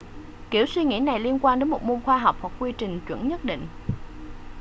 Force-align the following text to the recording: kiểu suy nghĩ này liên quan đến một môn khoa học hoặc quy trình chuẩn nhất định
kiểu 0.51 0.65
suy 0.65 0.83
nghĩ 0.83 0.99
này 0.99 1.19
liên 1.19 1.39
quan 1.39 1.59
đến 1.59 1.69
một 1.69 1.83
môn 1.83 2.01
khoa 2.01 2.17
học 2.17 2.35
hoặc 2.41 2.53
quy 2.59 2.71
trình 2.77 2.99
chuẩn 3.07 3.27
nhất 3.27 3.45
định 3.45 3.67